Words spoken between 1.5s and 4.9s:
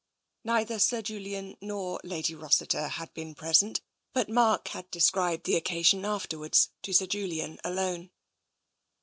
nor Lady Rossiter had been pres ent, but Mark had